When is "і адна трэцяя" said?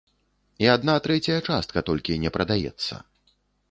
0.65-1.37